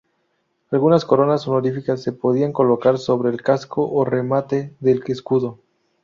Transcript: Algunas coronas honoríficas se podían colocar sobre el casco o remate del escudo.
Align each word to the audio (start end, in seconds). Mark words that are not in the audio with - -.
Algunas 0.71 1.05
coronas 1.05 1.47
honoríficas 1.47 2.01
se 2.01 2.11
podían 2.11 2.53
colocar 2.53 2.97
sobre 2.97 3.29
el 3.29 3.43
casco 3.43 3.87
o 3.87 4.03
remate 4.03 4.73
del 4.79 5.03
escudo. 5.05 5.59